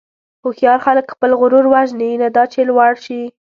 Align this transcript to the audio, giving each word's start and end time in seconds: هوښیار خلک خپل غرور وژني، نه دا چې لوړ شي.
هوښیار 0.43 0.79
خلک 0.85 1.05
خپل 1.13 1.31
غرور 1.39 1.65
وژني، 1.73 2.11
نه 2.23 2.27
دا 2.35 2.43
چې 2.53 2.59
لوړ 2.69 2.93
شي. 3.05 3.21